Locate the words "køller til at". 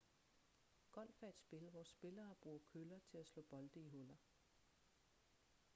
2.73-3.27